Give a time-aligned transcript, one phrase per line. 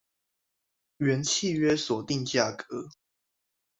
[0.97, 2.89] 原契約所定價格